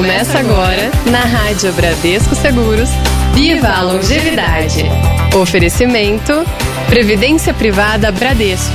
Começa 0.00 0.38
agora 0.38 0.90
na 1.10 1.20
Rádio 1.20 1.70
Bradesco 1.74 2.34
Seguros. 2.34 2.88
Viva 3.34 3.68
a 3.68 3.82
longevidade. 3.82 4.86
Oferecimento 5.38 6.32
Previdência 6.88 7.52
Privada 7.52 8.10
Bradesco. 8.10 8.72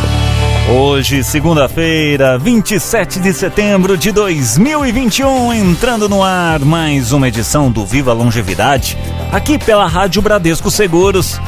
Hoje, 0.69 1.23
segunda-feira, 1.23 2.37
27 2.37 3.19
de 3.19 3.33
setembro 3.33 3.97
de 3.97 4.11
2021, 4.11 5.51
entrando 5.51 6.07
no 6.07 6.21
ar 6.21 6.59
mais 6.59 7.11
uma 7.11 7.27
edição 7.27 7.71
do 7.71 7.83
Viva 7.83 8.13
Longevidade, 8.13 8.95
aqui 9.31 9.57
pela 9.57 9.87
Rádio 9.87 10.21
Bradesco 10.21 10.69
Seguros. 10.69 11.41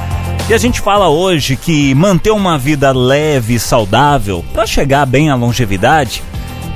E 0.50 0.56
a 0.56 0.58
gente 0.58 0.82
fala 0.82 1.08
hoje 1.08 1.56
que 1.56 1.94
manter 1.94 2.32
uma 2.32 2.58
vida 2.58 2.92
leve 2.92 3.54
e 3.54 3.60
saudável 3.60 4.44
para 4.52 4.66
chegar 4.66 5.06
bem 5.06 5.30
à 5.30 5.36
longevidade 5.36 6.24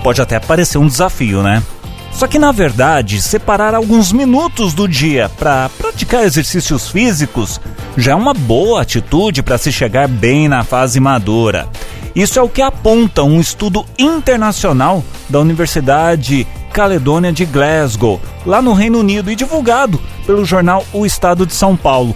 pode 0.04 0.22
até 0.22 0.40
parecer 0.40 0.78
um 0.78 0.86
desafio, 0.86 1.42
né? 1.42 1.64
Só 2.12 2.28
que 2.28 2.38
na 2.38 2.52
verdade, 2.52 3.22
separar 3.22 3.74
alguns 3.74 4.12
minutos 4.12 4.74
do 4.74 4.88
dia 4.88 5.30
para 5.40 5.70
praticar 5.70 6.24
exercícios 6.24 6.90
físicos 6.90 7.60
já 7.98 8.12
é 8.12 8.16
uma 8.16 8.34
boa 8.34 8.82
atitude 8.82 9.42
para 9.42 9.58
se 9.58 9.72
chegar 9.72 10.08
bem 10.08 10.48
na 10.48 10.64
fase 10.64 11.00
madura. 11.00 11.68
Isso 12.16 12.38
é 12.38 12.42
o 12.42 12.50
que 12.50 12.62
aponta 12.62 13.24
um 13.24 13.40
estudo 13.40 13.86
internacional 13.98 15.04
da 15.30 15.40
Universidade 15.40 16.46
Caledônia 16.74 17.32
de 17.32 17.46
Glasgow, 17.46 18.22
lá 18.46 18.62
no 18.62 18.74
Reino 18.74 19.00
Unido, 19.00 19.32
e 19.32 19.36
divulgado 19.36 20.00
pelo 20.26 20.46
jornal 20.46 20.86
O 20.94 21.06
Estado 21.06 21.46
de 21.46 21.54
São 21.54 21.76
Paulo. 21.76 22.16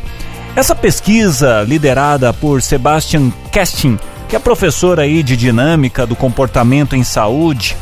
Essa 0.56 0.76
pesquisa, 0.76 1.64
liderada 1.64 2.32
por 2.34 2.62
Sebastian 2.62 3.32
Kestin, 3.52 4.00
que 4.30 4.36
é 4.36 4.40
professor 4.40 5.00
aí 5.00 5.22
de 5.22 5.36
dinâmica 5.36 6.06
do 6.06 6.16
comportamento 6.16 6.96
em 6.96 7.04
saúde 7.04 7.76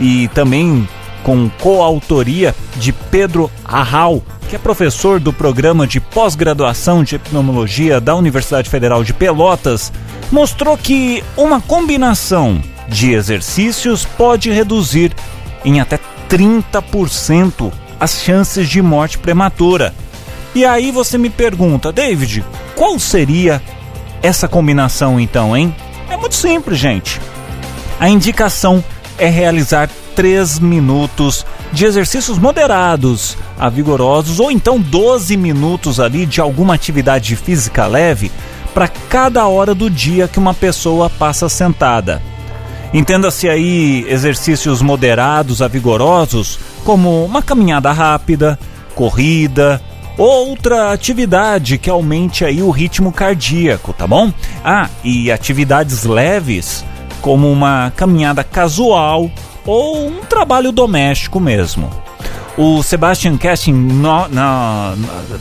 e 0.00 0.28
também 0.28 0.88
com 1.28 1.46
coautoria 1.60 2.54
de 2.76 2.90
Pedro 2.90 3.50
Arral, 3.62 4.22
que 4.48 4.56
é 4.56 4.58
professor 4.58 5.20
do 5.20 5.30
programa 5.30 5.86
de 5.86 6.00
pós-graduação 6.00 7.04
de 7.04 7.16
epidemiologia 7.16 8.00
da 8.00 8.14
Universidade 8.14 8.70
Federal 8.70 9.04
de 9.04 9.12
Pelotas, 9.12 9.92
mostrou 10.32 10.74
que 10.78 11.22
uma 11.36 11.60
combinação 11.60 12.58
de 12.88 13.12
exercícios 13.12 14.06
pode 14.06 14.50
reduzir 14.50 15.14
em 15.66 15.80
até 15.80 15.98
30% 16.30 17.70
as 18.00 18.22
chances 18.22 18.66
de 18.66 18.80
morte 18.80 19.18
prematura. 19.18 19.94
E 20.54 20.64
aí 20.64 20.90
você 20.90 21.18
me 21.18 21.28
pergunta, 21.28 21.92
David, 21.92 22.42
qual 22.74 22.98
seria 22.98 23.60
essa 24.22 24.48
combinação 24.48 25.20
então, 25.20 25.54
hein? 25.54 25.76
É 26.08 26.16
muito 26.16 26.36
simples, 26.36 26.78
gente. 26.78 27.20
A 28.00 28.08
indicação 28.08 28.82
é 29.18 29.28
realizar 29.28 29.90
3 30.18 30.58
minutos 30.58 31.46
de 31.72 31.84
exercícios 31.84 32.40
moderados 32.40 33.38
a 33.56 33.68
vigorosos 33.68 34.40
ou 34.40 34.50
então 34.50 34.80
12 34.80 35.36
minutos 35.36 36.00
ali 36.00 36.26
de 36.26 36.40
alguma 36.40 36.74
atividade 36.74 37.36
física 37.36 37.86
leve 37.86 38.32
para 38.74 38.88
cada 38.88 39.46
hora 39.46 39.76
do 39.76 39.88
dia 39.88 40.26
que 40.26 40.40
uma 40.40 40.52
pessoa 40.52 41.08
passa 41.08 41.48
sentada. 41.48 42.20
Entenda-se 42.92 43.48
aí 43.48 44.04
exercícios 44.08 44.82
moderados 44.82 45.62
a 45.62 45.68
vigorosos, 45.68 46.58
como 46.84 47.24
uma 47.24 47.40
caminhada 47.40 47.92
rápida, 47.92 48.58
corrida, 48.96 49.80
outra 50.16 50.92
atividade 50.92 51.78
que 51.78 51.88
aumente 51.88 52.44
aí 52.44 52.60
o 52.60 52.70
ritmo 52.70 53.12
cardíaco, 53.12 53.92
tá 53.92 54.04
bom? 54.04 54.32
Ah, 54.64 54.88
e 55.04 55.30
atividades 55.30 56.02
leves, 56.02 56.84
como 57.22 57.48
uma 57.52 57.92
caminhada 57.94 58.42
casual 58.42 59.30
ou 59.68 60.08
um 60.08 60.20
trabalho 60.22 60.72
doméstico 60.72 61.38
mesmo. 61.38 61.90
O 62.56 62.82
Sebastian 62.82 63.36
Casting 63.36 63.74
no, 63.74 64.26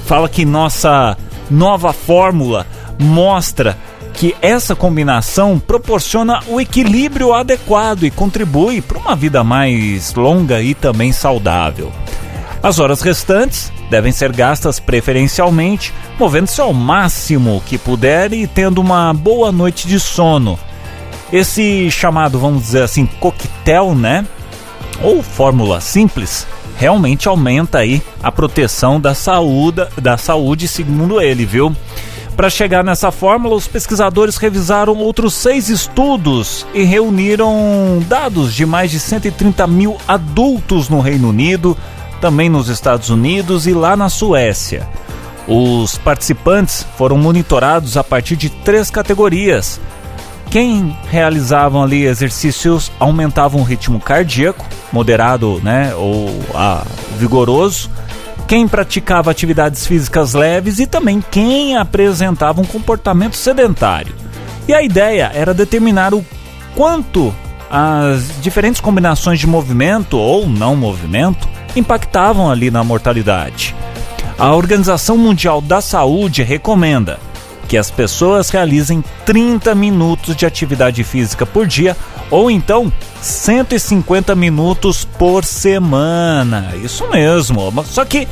fala 0.05 0.27
que 0.27 0.43
nossa 0.43 1.17
nova 1.49 1.93
fórmula 1.93 2.67
mostra 2.99 3.77
que 4.13 4.35
essa 4.41 4.75
combinação 4.75 5.57
proporciona 5.57 6.41
o 6.47 6.59
equilíbrio 6.59 7.33
adequado 7.33 8.03
e 8.03 8.11
contribui 8.11 8.81
para 8.81 8.99
uma 8.99 9.15
vida 9.15 9.43
mais 9.45 10.13
longa 10.13 10.61
e 10.61 10.73
também 10.73 11.13
saudável. 11.13 11.89
As 12.61 12.79
horas 12.79 13.01
restantes 13.01 13.71
devem 13.89 14.11
ser 14.11 14.33
gastas 14.33 14.77
preferencialmente 14.77 15.93
movendo-se 16.19 16.59
ao 16.59 16.73
máximo 16.73 17.63
que 17.65 17.77
puder 17.77 18.33
e 18.33 18.45
tendo 18.45 18.81
uma 18.81 19.13
boa 19.13 19.53
noite 19.53 19.87
de 19.87 19.99
sono, 19.99 20.59
esse 21.31 21.89
chamado, 21.91 22.39
vamos 22.39 22.63
dizer 22.63 22.83
assim, 22.83 23.05
coquetel, 23.05 23.93
né? 23.95 24.25
Ou 25.01 25.21
fórmula 25.21 25.81
simples, 25.81 26.47
realmente 26.77 27.27
aumenta 27.27 27.79
aí 27.79 28.01
a 28.21 28.31
proteção 28.31 28.99
da 28.99 29.13
saúde, 29.13 29.85
da 30.01 30.17
saúde, 30.17 30.67
segundo 30.67 31.21
ele, 31.21 31.45
viu? 31.45 31.75
Para 32.35 32.51
chegar 32.51 32.83
nessa 32.83 33.11
fórmula, 33.11 33.55
os 33.55 33.67
pesquisadores 33.67 34.37
revisaram 34.37 34.95
outros 34.97 35.33
seis 35.33 35.69
estudos 35.69 36.67
e 36.71 36.83
reuniram 36.83 37.97
dados 38.07 38.53
de 38.53 38.63
mais 38.63 38.91
de 38.91 38.99
130 38.99 39.65
mil 39.65 39.97
adultos 40.07 40.87
no 40.87 40.99
Reino 40.99 41.29
Unido, 41.29 41.75
também 42.21 42.47
nos 42.47 42.69
Estados 42.69 43.09
Unidos 43.09 43.65
e 43.65 43.73
lá 43.73 43.97
na 43.97 44.07
Suécia. 44.07 44.87
Os 45.47 45.97
participantes 45.97 46.85
foram 46.95 47.17
monitorados 47.17 47.97
a 47.97 48.03
partir 48.03 48.35
de 48.35 48.49
três 48.51 48.91
categorias: 48.91 49.79
quem 50.49 50.97
realizavam 51.09 51.83
ali 51.83 52.05
exercícios 52.05 52.91
aumentavam 52.99 53.61
o 53.61 53.63
ritmo 53.63 53.99
cardíaco, 53.99 54.65
moderado, 54.91 55.59
né, 55.63 55.93
ou 55.95 56.29
ah, 56.55 56.85
vigoroso. 57.17 57.89
Quem 58.47 58.67
praticava 58.67 59.29
atividades 59.29 59.85
físicas 59.85 60.33
leves 60.33 60.79
e 60.79 60.87
também 60.87 61.21
quem 61.31 61.75
apresentava 61.75 62.61
um 62.61 62.65
comportamento 62.65 63.35
sedentário. 63.35 64.15
E 64.67 64.73
a 64.73 64.81
ideia 64.81 65.31
era 65.33 65.53
determinar 65.53 66.13
o 66.13 66.25
quanto 66.75 67.33
as 67.69 68.41
diferentes 68.41 68.79
combinações 68.79 69.39
de 69.39 69.47
movimento 69.47 70.17
ou 70.17 70.47
não 70.47 70.75
movimento 70.75 71.47
impactavam 71.75 72.49
ali 72.49 72.71
na 72.71 72.83
mortalidade. 72.83 73.75
A 74.39 74.53
Organização 74.53 75.17
Mundial 75.17 75.59
da 75.59 75.81
Saúde 75.81 76.43
recomenda 76.43 77.19
que 77.67 77.77
as 77.77 77.91
pessoas 77.91 78.49
realizem 78.49 79.03
30 79.25 79.75
minutos 79.75 80.35
de 80.35 80.45
atividade 80.45 81.03
física 81.03 81.45
por 81.45 81.67
dia 81.67 81.95
ou 82.31 82.49
então 82.49 82.91
150 83.21 84.33
minutos 84.35 85.05
por 85.17 85.43
semana. 85.43 86.73
Isso 86.81 87.07
mesmo. 87.09 87.71
Só 87.85 88.05
que 88.05 88.27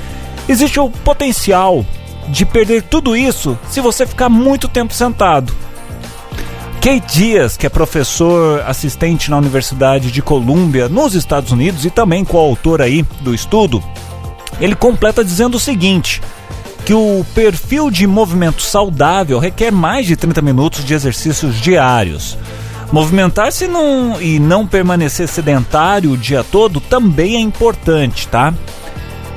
existe 0.47 0.79
o 0.79 0.89
potencial 0.89 1.85
de 2.27 2.45
perder 2.45 2.83
tudo 2.83 3.15
isso 3.15 3.57
se 3.69 3.81
você 3.81 4.05
ficar 4.05 4.29
muito 4.29 4.67
tempo 4.67 4.93
sentado. 4.93 5.53
Kate 6.81 7.17
Dias, 7.17 7.57
que 7.57 7.65
é 7.65 7.69
professor 7.69 8.61
assistente 8.67 9.31
na 9.31 9.37
Universidade 9.37 10.11
de 10.11 10.21
Colômbia, 10.21 10.87
nos 10.87 11.15
Estados 11.15 11.51
Unidos 11.51 11.83
e 11.83 11.89
também 11.89 12.23
coautor 12.23 12.79
aí 12.79 13.03
do 13.21 13.33
estudo, 13.33 13.83
ele 14.59 14.75
completa 14.75 15.25
dizendo 15.25 15.55
o 15.55 15.59
seguinte: 15.59 16.21
que 16.85 16.93
o 16.93 17.25
perfil 17.33 17.89
de 17.89 18.05
movimento 18.05 18.61
saudável 18.61 19.39
requer 19.39 19.71
mais 19.71 20.05
de 20.05 20.15
30 20.15 20.39
minutos 20.41 20.85
de 20.85 20.93
exercícios 20.93 21.59
diários. 21.59 22.37
Movimentar-se 22.91 23.67
e 24.21 24.39
não 24.39 24.67
permanecer 24.67 25.27
sedentário 25.27 26.11
o 26.11 26.17
dia 26.17 26.43
todo 26.43 26.79
também 26.79 27.35
é 27.35 27.39
importante, 27.39 28.27
tá? 28.27 28.53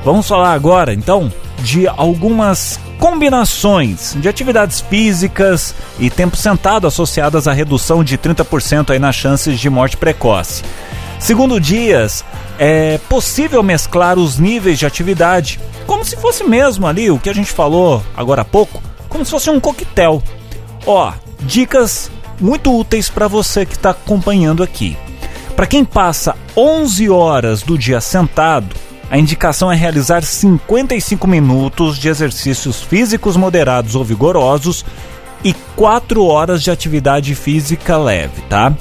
Vamos 0.05 0.27
falar 0.27 0.53
agora, 0.53 0.93
então, 0.93 1.33
de 1.63 1.87
algumas 1.87 2.79
combinações 2.99 4.15
de 4.19 4.29
atividades 4.29 4.81
físicas 4.81 5.73
e 5.97 6.09
tempo 6.09 6.37
sentado 6.37 6.85
associadas 6.85 7.47
à 7.47 7.51
redução 7.51 8.03
de 8.03 8.17
30% 8.17 8.91
aí 8.91 8.99
nas 8.99 9.15
chances 9.15 9.59
de 9.59 9.69
morte 9.69 9.97
precoce. 9.97 10.63
Segundo 11.19 11.59
Dias, 11.59 12.23
é 12.57 12.97
possível 13.09 13.61
mesclar 13.61 14.17
os 14.17 14.39
níveis 14.39 14.79
de 14.79 14.85
atividade, 14.85 15.59
como 15.85 16.03
se 16.03 16.15
fosse 16.15 16.43
mesmo 16.43 16.87
ali 16.87 17.11
o 17.11 17.19
que 17.19 17.29
a 17.29 17.33
gente 17.33 17.51
falou 17.51 18.01
agora 18.15 18.41
há 18.41 18.45
pouco, 18.45 18.81
como 19.09 19.25
se 19.25 19.31
fosse 19.31 19.49
um 19.49 19.59
coquetel. 19.59 20.23
Ó, 20.87 21.11
dicas 21.41 22.09
muito 22.39 22.75
úteis 22.75 23.09
para 23.09 23.27
você 23.27 23.65
que 23.65 23.73
está 23.73 23.89
acompanhando 23.91 24.63
aqui. 24.63 24.97
Para 25.55 25.67
quem 25.67 25.83
passa 25.83 26.35
11 26.55 27.09
horas 27.09 27.61
do 27.61 27.77
dia 27.77 27.99
sentado, 27.99 28.75
a 29.11 29.17
indicação 29.17 29.71
é 29.71 29.75
realizar 29.75 30.23
55 30.23 31.27
minutos 31.27 31.97
de 31.97 32.07
exercícios 32.07 32.81
físicos 32.81 33.35
moderados 33.35 33.93
ou 33.93 34.05
vigorosos 34.05 34.85
e 35.43 35.53
4 35.75 36.23
horas 36.23 36.63
de 36.63 36.71
atividade 36.71 37.35
física 37.35 37.97
leve, 37.97 38.41
tá? 38.47 38.73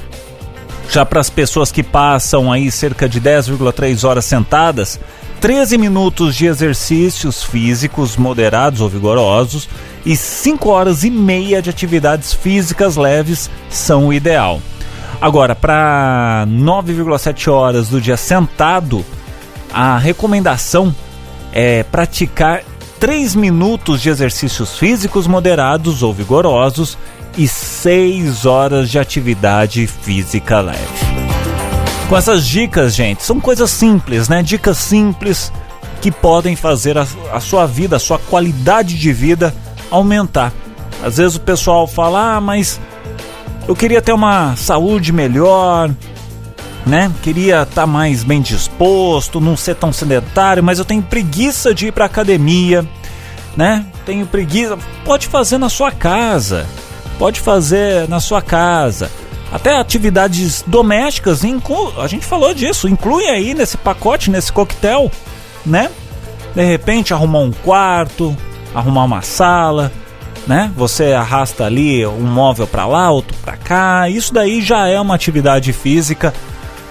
Já 0.91 1.05
para 1.05 1.21
as 1.21 1.29
pessoas 1.29 1.71
que 1.71 1.83
passam 1.83 2.51
aí 2.51 2.71
cerca 2.71 3.09
de 3.09 3.21
10,3 3.21 4.09
horas 4.09 4.25
sentadas, 4.25 4.99
13 5.39 5.77
minutos 5.77 6.35
de 6.35 6.47
exercícios 6.47 7.45
físicos 7.45 8.17
moderados 8.17 8.81
ou 8.81 8.89
vigorosos 8.89 9.69
e 10.05 10.17
5 10.17 10.69
horas 10.71 11.05
e 11.05 11.11
meia 11.11 11.61
de 11.61 11.69
atividades 11.69 12.33
físicas 12.33 12.97
leves 12.97 13.51
são 13.69 14.09
o 14.09 14.13
ideal. 14.13 14.63
Agora, 15.21 15.55
para 15.55 16.47
9,7 16.49 17.53
horas 17.53 17.89
do 17.89 18.01
dia 18.01 18.17
sentado, 18.17 19.05
a 19.73 19.99
recomendação 19.99 20.95
é 21.53 21.83
praticar 21.83 22.63
3 22.99 23.35
minutos 23.35 24.01
de 24.01 24.09
exercícios 24.09 24.79
físicos 24.79 25.27
moderados 25.27 26.03
ou 26.03 26.15
vigorosos 26.15 26.97
e 27.39 27.47
6 27.47 28.45
horas 28.45 28.91
de 28.91 28.99
atividade 28.99 29.87
física 29.87 30.61
leve. 30.61 30.79
Com 32.09 32.17
essas 32.17 32.45
dicas, 32.45 32.97
gente, 32.97 33.23
são 33.23 33.39
coisas 33.39 33.71
simples, 33.71 34.29
né? 34.29 34.43
Dicas 34.43 34.77
simples 34.77 35.53
que 36.01 36.11
podem 36.11 36.57
fazer 36.57 36.99
a, 36.99 37.07
a 37.33 37.39
sua 37.39 37.65
vida, 37.65 37.95
a 37.95 38.01
sua 38.01 38.19
qualidade 38.19 38.99
de 38.99 39.13
vida 39.13 39.55
aumentar. 39.89 40.53
Às 41.03 41.19
vezes 41.19 41.37
o 41.37 41.41
pessoal 41.41 41.87
fala, 41.87 42.37
ah, 42.37 42.41
mas 42.41 42.81
eu 43.69 43.77
queria 43.77 44.03
ter 44.03 44.13
uma 44.13 44.57
saúde 44.57 45.13
melhor, 45.13 45.91
né? 46.85 47.13
Queria 47.23 47.63
estar 47.63 47.83
tá 47.83 47.87
mais 47.87 48.25
bem 48.25 48.43
disposto, 48.43 49.41
não 49.41 49.57
ser 49.57 49.77
tão 49.77 49.93
sedentário, 49.93 50.65
mas 50.65 50.81
eu 50.81 50.85
tenho 50.85 51.03
preguiça 51.03 51.73
de 51.73 51.87
ir 51.87 51.93
para 51.93 52.07
academia, 52.07 52.85
né? 53.57 53.87
Tenho 54.05 54.27
preguiça. 54.27 54.77
Pode 55.05 55.29
fazer 55.29 55.59
na 55.59 55.69
sua 55.69 55.93
casa. 55.93 56.67
Pode 57.19 57.41
fazer 57.41 58.09
na 58.09 58.21
sua 58.21 58.41
casa. 58.41 59.11
Até 59.51 59.77
atividades 59.77 60.63
domésticas, 60.67 61.41
a 61.99 62.07
gente 62.07 62.27
falou 62.27 62.53
disso, 62.53 62.87
inclui 62.87 63.27
aí 63.27 63.55
nesse 63.55 63.77
pacote, 63.79 64.31
nesse 64.31 64.53
coquetel, 64.53 65.11
né? 65.65 65.91
De 66.55 66.65
repente 66.65 67.15
arrumar 67.15 67.41
um 67.41 67.53
quarto, 67.53 68.37
arrumar 68.75 69.05
uma 69.05 69.23
sala, 69.23 69.91
né? 70.47 70.71
Você 70.77 71.13
arrasta 71.13 71.65
ali 71.65 72.07
um 72.07 72.27
móvel 72.27 72.67
para 72.67 72.87
lá, 72.87 73.11
outro 73.11 73.37
para 73.43 73.57
cá. 73.57 74.09
Isso 74.09 74.33
daí 74.33 74.61
já 74.61 74.87
é 74.87 75.01
uma 75.01 75.15
atividade 75.15 75.73
física 75.73 76.33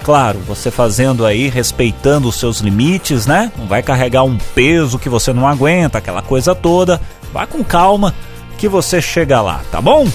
claro, 0.08 0.38
você 0.38 0.70
fazendo 0.70 1.26
aí, 1.26 1.50
respeitando 1.50 2.28
os 2.28 2.36
seus 2.36 2.60
limites, 2.60 3.26
né? 3.26 3.52
Não 3.58 3.66
vai 3.66 3.82
carregar 3.82 4.24
um 4.24 4.38
peso 4.54 4.98
que 4.98 5.06
você 5.06 5.34
não 5.34 5.46
aguenta, 5.46 5.98
aquela 5.98 6.22
coisa 6.22 6.54
toda. 6.54 6.98
Vá 7.30 7.46
com 7.46 7.62
calma 7.62 8.14
que 8.58 8.68
você 8.68 9.00
chega 9.00 9.40
lá, 9.40 9.62
tá 9.70 9.80
bom? 9.80 10.06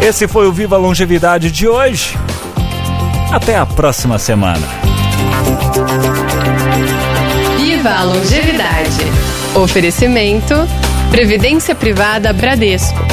Esse 0.00 0.28
foi 0.28 0.46
o 0.46 0.52
Viva 0.52 0.76
Longevidade 0.76 1.50
de 1.50 1.66
hoje. 1.66 2.16
Até 3.32 3.56
a 3.56 3.64
próxima 3.64 4.18
semana. 4.18 4.66
Viva 7.56 7.90
a 7.90 8.02
Longevidade. 8.04 9.00
Oferecimento 9.54 10.54
Previdência 11.10 11.74
Privada 11.74 12.30
Bradesco 12.34 13.07